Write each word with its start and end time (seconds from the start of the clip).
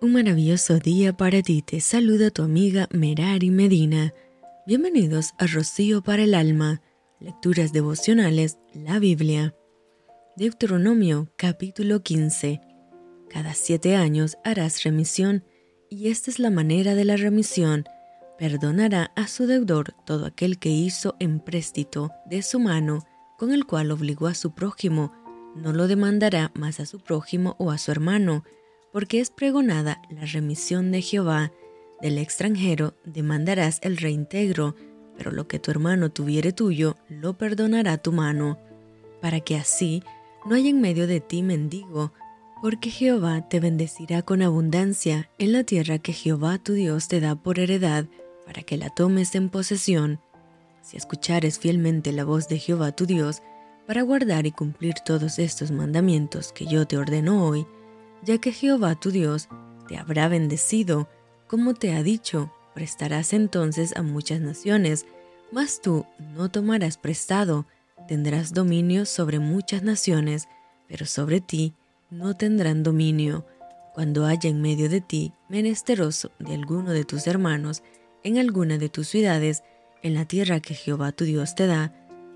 Un 0.00 0.12
maravilloso 0.12 0.78
día 0.78 1.12
para 1.12 1.42
ti. 1.42 1.60
Te 1.60 1.80
saluda 1.80 2.30
tu 2.30 2.42
amiga 2.44 2.86
Merari 2.92 3.50
Medina. 3.50 4.14
Bienvenidos 4.64 5.32
a 5.38 5.48
Rocío 5.48 6.02
para 6.02 6.22
el 6.22 6.34
Alma. 6.34 6.80
Lecturas 7.18 7.72
devocionales, 7.72 8.58
la 8.72 9.00
Biblia. 9.00 9.56
Deuteronomio 10.36 11.32
capítulo 11.36 12.04
15. 12.04 12.60
Cada 13.28 13.54
siete 13.54 13.96
años 13.96 14.38
harás 14.44 14.84
remisión, 14.84 15.42
y 15.90 16.10
esta 16.10 16.30
es 16.30 16.38
la 16.38 16.50
manera 16.50 16.94
de 16.94 17.04
la 17.04 17.16
remisión. 17.16 17.84
Perdonará 18.38 19.10
a 19.16 19.26
su 19.26 19.48
deudor 19.48 19.96
todo 20.06 20.26
aquel 20.26 20.60
que 20.60 20.70
hizo 20.70 21.16
empréstito 21.18 22.12
de 22.24 22.42
su 22.42 22.60
mano, 22.60 23.04
con 23.36 23.52
el 23.52 23.66
cual 23.66 23.90
obligó 23.90 24.28
a 24.28 24.34
su 24.34 24.54
prójimo. 24.54 25.12
No 25.56 25.72
lo 25.72 25.88
demandará 25.88 26.52
más 26.54 26.78
a 26.78 26.86
su 26.86 27.00
prójimo 27.00 27.56
o 27.58 27.72
a 27.72 27.78
su 27.78 27.90
hermano, 27.90 28.44
porque 28.92 29.20
es 29.20 29.30
pregonada 29.30 30.02
la 30.10 30.24
remisión 30.24 30.90
de 30.90 31.02
Jehová. 31.02 31.52
Del 32.00 32.18
extranjero 32.18 32.94
demandarás 33.04 33.80
el 33.82 33.96
reintegro, 33.96 34.74
pero 35.16 35.30
lo 35.32 35.48
que 35.48 35.58
tu 35.58 35.70
hermano 35.70 36.10
tuviere 36.10 36.52
tuyo, 36.52 36.96
lo 37.08 37.36
perdonará 37.36 37.98
tu 37.98 38.12
mano, 38.12 38.58
para 39.20 39.40
que 39.40 39.56
así 39.56 40.02
no 40.46 40.54
haya 40.54 40.70
en 40.70 40.80
medio 40.80 41.06
de 41.06 41.20
ti 41.20 41.42
mendigo, 41.42 42.12
porque 42.62 42.90
Jehová 42.90 43.48
te 43.48 43.60
bendecirá 43.60 44.22
con 44.22 44.42
abundancia 44.42 45.30
en 45.38 45.52
la 45.52 45.64
tierra 45.64 45.98
que 45.98 46.12
Jehová 46.12 46.58
tu 46.58 46.72
Dios 46.72 47.08
te 47.08 47.20
da 47.20 47.34
por 47.34 47.58
heredad, 47.58 48.06
para 48.46 48.62
que 48.62 48.76
la 48.76 48.90
tomes 48.90 49.34
en 49.34 49.50
posesión. 49.50 50.20
Si 50.80 50.96
escuchares 50.96 51.58
fielmente 51.58 52.12
la 52.12 52.24
voz 52.24 52.48
de 52.48 52.58
Jehová 52.58 52.92
tu 52.92 53.06
Dios, 53.06 53.42
para 53.86 54.02
guardar 54.02 54.46
y 54.46 54.52
cumplir 54.52 54.94
todos 55.04 55.38
estos 55.38 55.70
mandamientos 55.70 56.52
que 56.52 56.66
yo 56.66 56.86
te 56.86 56.96
ordeno 56.96 57.46
hoy, 57.46 57.66
ya 58.22 58.38
que 58.38 58.52
Jehová 58.52 58.94
tu 58.94 59.10
Dios 59.10 59.48
te 59.88 59.96
habrá 59.96 60.28
bendecido, 60.28 61.08
como 61.46 61.74
te 61.74 61.94
ha 61.94 62.02
dicho, 62.02 62.52
prestarás 62.74 63.32
entonces 63.32 63.96
a 63.96 64.02
muchas 64.02 64.40
naciones, 64.40 65.06
mas 65.50 65.80
tú 65.80 66.06
no 66.34 66.50
tomarás 66.50 66.98
prestado, 66.98 67.66
tendrás 68.06 68.52
dominio 68.52 69.06
sobre 69.06 69.38
muchas 69.38 69.82
naciones, 69.82 70.48
pero 70.86 71.06
sobre 71.06 71.40
ti 71.40 71.74
no 72.10 72.34
tendrán 72.34 72.82
dominio. 72.82 73.46
Cuando 73.94 74.26
haya 74.26 74.48
en 74.48 74.62
medio 74.62 74.88
de 74.88 75.00
ti 75.00 75.32
menesteroso 75.48 76.30
de 76.38 76.54
alguno 76.54 76.92
de 76.92 77.04
tus 77.04 77.26
hermanos, 77.26 77.82
en 78.22 78.38
alguna 78.38 78.78
de 78.78 78.88
tus 78.88 79.08
ciudades, 79.08 79.62
en 80.02 80.14
la 80.14 80.24
tierra 80.24 80.60
que 80.60 80.74
Jehová 80.74 81.12
tu 81.12 81.24
Dios 81.24 81.54
te 81.54 81.66
da, 81.66 81.92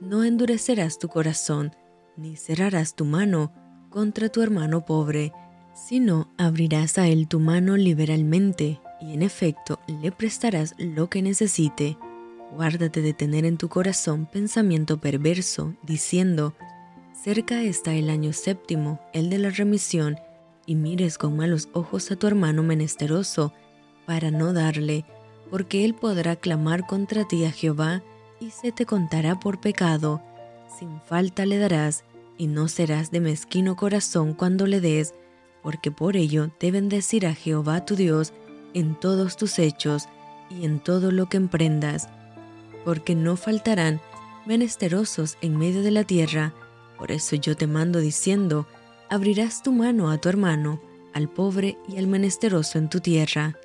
no 0.00 0.24
endurecerás 0.24 0.98
tu 0.98 1.08
corazón, 1.08 1.74
ni 2.16 2.36
cerrarás 2.36 2.94
tu 2.94 3.04
mano 3.04 3.52
contra 3.88 4.28
tu 4.28 4.42
hermano 4.42 4.84
pobre, 4.84 5.32
sino 5.76 6.28
abrirás 6.38 6.96
a 6.96 7.06
él 7.06 7.28
tu 7.28 7.38
mano 7.38 7.76
liberalmente, 7.76 8.80
y 8.98 9.12
en 9.12 9.22
efecto 9.22 9.78
le 9.86 10.10
prestarás 10.10 10.74
lo 10.78 11.10
que 11.10 11.20
necesite. 11.20 11.98
Guárdate 12.54 13.02
de 13.02 13.12
tener 13.12 13.44
en 13.44 13.58
tu 13.58 13.68
corazón 13.68 14.26
pensamiento 14.26 14.98
perverso, 14.98 15.74
diciendo, 15.82 16.54
cerca 17.12 17.62
está 17.62 17.94
el 17.94 18.08
año 18.08 18.32
séptimo, 18.32 19.00
el 19.12 19.28
de 19.28 19.38
la 19.38 19.50
remisión, 19.50 20.16
y 20.64 20.76
mires 20.76 21.18
con 21.18 21.36
malos 21.36 21.68
ojos 21.72 22.10
a 22.10 22.16
tu 22.16 22.26
hermano 22.26 22.62
menesteroso, 22.62 23.52
para 24.06 24.30
no 24.30 24.54
darle, 24.54 25.04
porque 25.50 25.84
él 25.84 25.94
podrá 25.94 26.36
clamar 26.36 26.86
contra 26.86 27.28
ti 27.28 27.44
a 27.44 27.50
Jehová, 27.50 28.02
y 28.40 28.50
se 28.50 28.72
te 28.72 28.86
contará 28.86 29.38
por 29.38 29.60
pecado. 29.60 30.22
Sin 30.78 31.00
falta 31.02 31.44
le 31.44 31.58
darás, 31.58 32.04
y 32.38 32.46
no 32.46 32.68
serás 32.68 33.10
de 33.10 33.20
mezquino 33.20 33.76
corazón 33.76 34.32
cuando 34.32 34.66
le 34.66 34.80
des, 34.80 35.14
porque 35.66 35.90
por 35.90 36.16
ello 36.16 36.48
te 36.58 36.70
bendecirá 36.70 37.34
Jehová 37.34 37.84
tu 37.84 37.96
Dios 37.96 38.32
en 38.72 38.94
todos 38.94 39.36
tus 39.36 39.58
hechos 39.58 40.04
y 40.48 40.64
en 40.64 40.78
todo 40.78 41.10
lo 41.10 41.26
que 41.28 41.38
emprendas, 41.38 42.08
porque 42.84 43.16
no 43.16 43.36
faltarán 43.36 44.00
menesterosos 44.46 45.36
en 45.40 45.56
medio 45.58 45.82
de 45.82 45.90
la 45.90 46.04
tierra, 46.04 46.54
por 46.96 47.10
eso 47.10 47.34
yo 47.34 47.56
te 47.56 47.66
mando 47.66 47.98
diciendo, 47.98 48.68
abrirás 49.10 49.64
tu 49.64 49.72
mano 49.72 50.08
a 50.12 50.18
tu 50.18 50.28
hermano, 50.28 50.80
al 51.12 51.28
pobre 51.28 51.76
y 51.88 51.96
al 51.96 52.06
menesteroso 52.06 52.78
en 52.78 52.88
tu 52.88 53.00
tierra. 53.00 53.58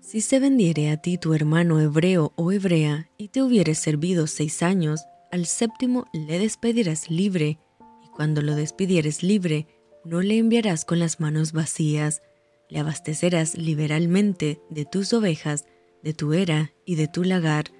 Si 0.00 0.20
se 0.20 0.38
vendiere 0.38 0.90
a 0.90 0.98
ti 0.98 1.16
tu 1.16 1.32
hermano 1.32 1.80
hebreo 1.80 2.34
o 2.36 2.52
hebrea, 2.52 3.08
y 3.16 3.28
te 3.28 3.42
hubiere 3.42 3.74
servido 3.74 4.26
seis 4.26 4.62
años, 4.62 5.00
al 5.32 5.46
séptimo 5.46 6.04
le 6.12 6.38
despedirás 6.38 7.10
libre, 7.10 7.58
y 8.04 8.08
cuando 8.14 8.42
lo 8.42 8.54
despidieres 8.54 9.22
libre, 9.22 9.66
no 10.06 10.22
le 10.22 10.38
enviarás 10.38 10.84
con 10.84 11.00
las 11.00 11.18
manos 11.18 11.52
vacías, 11.52 12.22
le 12.68 12.78
abastecerás 12.78 13.56
liberalmente 13.58 14.60
de 14.70 14.84
tus 14.84 15.12
ovejas, 15.12 15.64
de 16.02 16.14
tu 16.14 16.32
era 16.32 16.70
y 16.84 16.94
de 16.94 17.08
tu 17.08 17.24
lagar, 17.24 17.72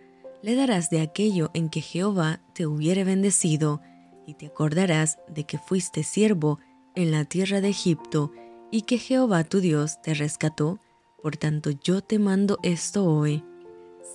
le 0.42 0.56
darás 0.56 0.90
de 0.90 1.00
aquello 1.00 1.50
en 1.54 1.68
que 1.70 1.80
Jehová 1.80 2.40
te 2.54 2.66
hubiere 2.66 3.04
bendecido, 3.04 3.80
y 4.26 4.34
te 4.34 4.46
acordarás 4.46 5.18
de 5.28 5.44
que 5.44 5.58
fuiste 5.58 6.02
siervo 6.02 6.58
en 6.96 7.12
la 7.12 7.24
tierra 7.24 7.60
de 7.60 7.68
Egipto, 7.68 8.32
y 8.72 8.82
que 8.82 8.98
Jehová 8.98 9.44
tu 9.44 9.60
Dios 9.60 10.02
te 10.02 10.12
rescató, 10.14 10.80
por 11.22 11.36
tanto 11.36 11.70
yo 11.70 12.00
te 12.00 12.18
mando 12.18 12.58
esto 12.64 13.04
hoy. 13.04 13.44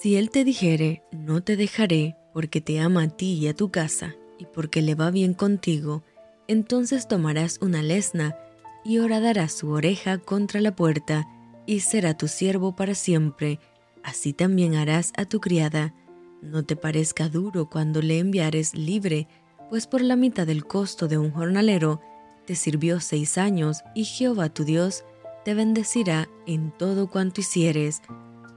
Si 0.02 0.18
él 0.18 0.30
te 0.30 0.44
dijere, 0.44 1.04
no 1.12 1.44
te 1.44 1.56
dejaré, 1.56 2.18
porque 2.34 2.60
te 2.60 2.82
ama 2.82 3.04
a 3.04 3.10
ti 3.10 3.34
y 3.34 3.48
a 3.48 3.54
tu 3.54 3.72
casa, 3.72 4.16
y 4.38 4.46
porque 4.46 4.82
le 4.82 4.96
va 4.96 5.12
bien 5.12 5.34
contigo, 5.34 6.04
entonces 6.52 7.08
tomarás 7.08 7.60
una 7.62 7.82
lesna 7.82 8.36
y 8.84 9.00
horadarás 9.00 9.54
su 9.54 9.70
oreja 9.70 10.18
contra 10.18 10.60
la 10.60 10.76
puerta, 10.76 11.26
y 11.66 11.80
será 11.80 12.18
tu 12.18 12.28
siervo 12.28 12.76
para 12.76 12.94
siempre. 12.94 13.62
Así 14.04 14.34
también 14.34 14.76
harás 14.76 15.14
a 15.16 15.24
tu 15.24 15.40
criada. 15.40 15.94
No 16.42 16.64
te 16.64 16.76
parezca 16.76 17.30
duro 17.30 17.70
cuando 17.70 18.02
le 18.02 18.20
enviares 18.20 18.76
libre, 18.76 19.30
pues 19.70 19.88
por 19.88 20.02
la 20.02 20.18
mitad 20.18 20.46
del 20.46 20.66
costo 20.66 21.08
de 21.08 21.18
un 21.18 21.32
jornalero 21.32 22.02
te 22.46 22.56
sirvió 22.56 23.00
seis 23.00 23.38
años, 23.38 23.82
y 23.96 24.04
Jehová 24.04 24.50
tu 24.50 24.66
Dios 24.66 25.06
te 25.46 25.54
bendecirá 25.54 26.28
en 26.48 26.72
todo 26.72 27.08
cuanto 27.10 27.40
hicieres. 27.40 28.02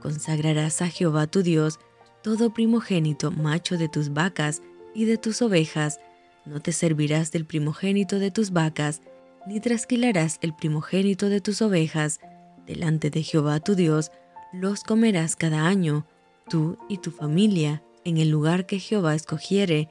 Consagrarás 0.01 0.81
a 0.81 0.89
Jehová 0.89 1.27
tu 1.27 1.43
Dios 1.43 1.79
todo 2.21 2.53
primogénito 2.53 3.31
macho 3.31 3.77
de 3.77 3.87
tus 3.87 4.11
vacas 4.11 4.61
y 4.93 5.05
de 5.05 5.17
tus 5.17 5.41
ovejas, 5.41 6.01
no 6.45 6.61
te 6.61 6.71
servirás 6.71 7.31
del 7.31 7.45
primogénito 7.45 8.19
de 8.19 8.31
tus 8.31 8.51
vacas, 8.51 9.01
ni 9.47 9.59
trasquilarás 9.59 10.37
el 10.41 10.53
primogénito 10.55 11.29
de 11.29 11.41
tus 11.41 11.61
ovejas. 11.61 12.19
Delante 12.65 13.09
de 13.09 13.23
Jehová 13.23 13.59
tu 13.59 13.75
Dios 13.75 14.11
los 14.53 14.83
comerás 14.83 15.35
cada 15.35 15.67
año, 15.67 16.05
tú 16.49 16.77
y 16.87 16.97
tu 16.97 17.11
familia, 17.11 17.83
en 18.03 18.17
el 18.17 18.29
lugar 18.29 18.65
que 18.65 18.79
Jehová 18.79 19.15
escogiere. 19.15 19.89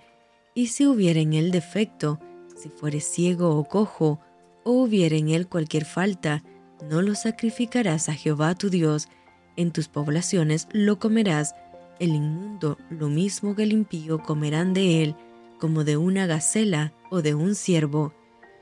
Y 0.55 0.69
si 0.69 0.87
hubiere 0.87 1.21
en 1.21 1.35
él 1.35 1.51
defecto, 1.51 2.21
si 2.57 2.69
fuere 2.69 3.01
ciego 3.01 3.57
o 3.57 3.65
cojo, 3.65 4.21
o 4.63 4.73
hubiere 4.73 5.19
en 5.19 5.29
él 5.29 5.49
cualquier 5.49 5.85
falta, 5.85 6.43
no 6.89 7.03
lo 7.03 7.15
sacrificarás 7.15 8.09
a 8.09 8.15
Jehová 8.15 8.55
tu 8.55 8.71
Dios. 8.71 9.09
En 9.57 9.73
tus 9.73 9.89
poblaciones 9.89 10.69
lo 10.73 10.99
comerás. 10.99 11.55
El 11.99 12.11
inmundo, 12.11 12.79
lo 12.91 13.09
mismo 13.09 13.55
que 13.55 13.65
el 13.65 13.73
impío, 13.73 14.23
comerán 14.23 14.75
de 14.75 15.03
él 15.03 15.17
como 15.65 15.83
de 15.83 15.97
una 15.97 16.27
gacela 16.27 16.93
o 17.09 17.23
de 17.23 17.35
un 17.35 17.55
ciervo, 17.55 18.13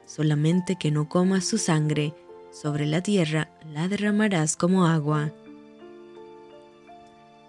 solamente 0.06 0.76
que 0.76 0.92
no 0.92 1.08
comas 1.08 1.44
su 1.44 1.58
sangre, 1.58 2.14
sobre 2.52 2.86
la 2.86 3.02
tierra 3.02 3.50
la 3.66 3.88
derramarás 3.88 4.56
como 4.56 4.86
agua. 4.86 5.32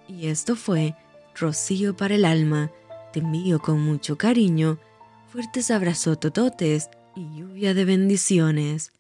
Y 0.07 0.25
esto 0.25 0.55
fue 0.55 0.95
Rocío 1.35 1.95
para 1.95 2.15
el 2.15 2.25
alma. 2.25 2.71
Te 3.11 3.19
envío 3.19 3.59
con 3.59 3.79
mucho 3.79 4.17
cariño, 4.17 4.79
fuertes 5.31 5.69
abrazos 5.69 6.19
tototes 6.19 6.89
y 7.15 7.37
lluvia 7.37 7.75
de 7.75 7.85
bendiciones. 7.85 8.91